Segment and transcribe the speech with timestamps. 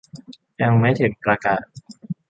[0.61, 1.63] ยังไม่ถึงประกาศ